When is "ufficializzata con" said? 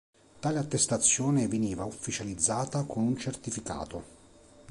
1.85-3.03